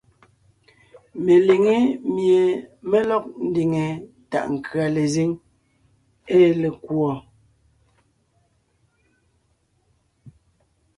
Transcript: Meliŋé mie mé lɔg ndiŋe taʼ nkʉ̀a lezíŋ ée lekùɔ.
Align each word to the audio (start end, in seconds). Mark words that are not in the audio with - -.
Meliŋé 1.23 1.77
mie 2.13 2.39
mé 2.89 2.97
lɔg 3.09 3.23
ndiŋe 3.47 3.83
taʼ 4.31 4.45
nkʉ̀a 4.55 4.85
lezíŋ 4.95 5.29
ée 6.35 6.47
lekùɔ. 6.61 7.11